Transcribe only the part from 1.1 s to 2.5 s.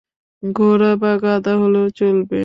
গাধা হলেও চলবে।